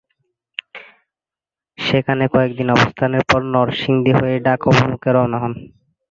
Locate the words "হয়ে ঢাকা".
4.19-4.65